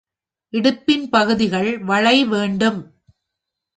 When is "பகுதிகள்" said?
1.09-1.77